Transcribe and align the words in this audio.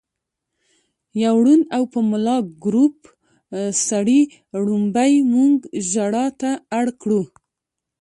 يو 1.23 1.35
ړوند 1.45 1.63
او 1.75 1.83
په 1.93 1.99
ملا 2.09 2.37
کړوپ 2.63 2.95
سړي 3.87 4.21
ړومبی 4.65 5.13
مونږ 5.33 5.55
ژړا 5.91 6.25
ته 6.41 6.51
اړ 6.79 6.85
کړو 7.01 7.21